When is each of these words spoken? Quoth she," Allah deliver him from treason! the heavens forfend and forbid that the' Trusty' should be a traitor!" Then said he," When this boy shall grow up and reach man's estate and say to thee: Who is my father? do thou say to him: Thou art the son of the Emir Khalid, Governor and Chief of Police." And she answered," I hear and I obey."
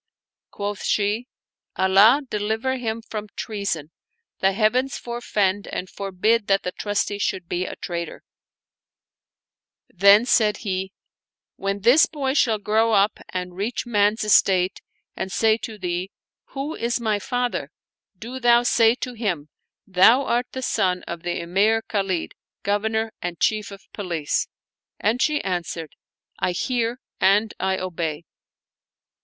Quoth 0.49 0.83
she," 0.83 1.27
Allah 1.75 2.23
deliver 2.27 2.77
him 2.77 3.03
from 3.03 3.27
treason! 3.35 3.91
the 4.39 4.51
heavens 4.51 4.97
forfend 4.97 5.67
and 5.67 5.91
forbid 5.91 6.47
that 6.47 6.63
the' 6.63 6.71
Trusty' 6.79 7.19
should 7.19 7.47
be 7.47 7.67
a 7.67 7.75
traitor!" 7.75 8.23
Then 10.03 10.25
said 10.25 10.57
he," 10.65 10.91
When 11.63 11.81
this 11.81 12.07
boy 12.07 12.33
shall 12.33 12.57
grow 12.57 12.93
up 12.93 13.19
and 13.29 13.55
reach 13.55 13.85
man's 13.85 14.23
estate 14.23 14.81
and 15.15 15.31
say 15.31 15.55
to 15.57 15.77
thee: 15.77 16.09
Who 16.45 16.73
is 16.73 16.99
my 16.99 17.19
father? 17.19 17.69
do 18.17 18.39
thou 18.39 18.63
say 18.63 18.95
to 19.01 19.13
him: 19.13 19.49
Thou 19.85 20.23
art 20.23 20.47
the 20.51 20.63
son 20.63 21.03
of 21.03 21.21
the 21.21 21.39
Emir 21.39 21.83
Khalid, 21.83 22.33
Governor 22.63 23.13
and 23.21 23.39
Chief 23.39 23.69
of 23.69 23.85
Police." 23.93 24.47
And 24.99 25.21
she 25.21 25.43
answered," 25.43 25.95
I 26.39 26.53
hear 26.53 26.99
and 27.19 27.53
I 27.59 27.77
obey." 27.77 28.25